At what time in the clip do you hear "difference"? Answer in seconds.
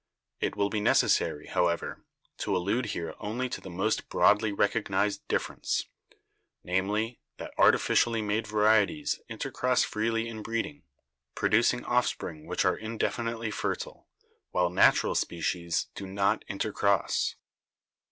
5.27-5.83